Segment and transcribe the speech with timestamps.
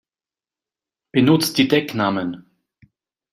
[1.11, 2.49] Benutzt die Decknamen!